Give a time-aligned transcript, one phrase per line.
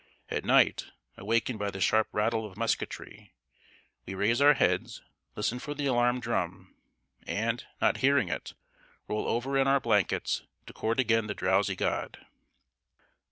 [0.29, 3.35] At night, awakened by the sharp rattle of musketry,
[4.07, 5.03] we raise our heads,
[5.35, 6.73] listen for the alarm drum,
[7.27, 8.55] and, not hearing it,
[9.07, 12.25] roll over in our blankets, to court again the drowsy god.